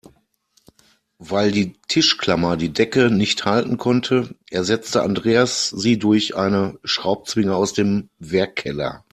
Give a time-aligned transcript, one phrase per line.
[1.19, 7.73] Weil die Tischklammer die Decke nicht halten konnte, ersetzte Andreas sie durch eine Schraubzwinge aus
[7.73, 8.99] dem Werkkeller.